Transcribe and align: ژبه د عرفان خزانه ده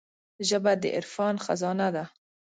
ژبه 0.47 0.73
د 0.81 0.83
عرفان 0.97 1.35
خزانه 1.45 1.87
ده 1.95 2.05